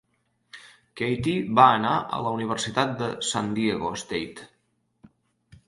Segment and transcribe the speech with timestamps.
[1.01, 4.51] Kathy va anar a la Universitat de San Diego State.